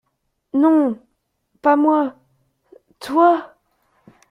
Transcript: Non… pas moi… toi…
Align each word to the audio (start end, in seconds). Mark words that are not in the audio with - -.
Non… 0.53 0.97
pas 1.61 1.75
moi… 1.75 2.15
toi… 2.99 3.53